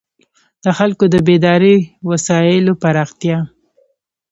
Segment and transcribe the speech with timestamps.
[0.63, 1.77] د خلکو د بېدارۍ
[2.11, 3.37] وسایلو پراختیا.